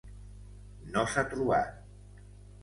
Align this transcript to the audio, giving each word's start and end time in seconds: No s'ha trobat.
No 0.95 1.03
s'ha 1.11 1.25
trobat. 1.35 2.25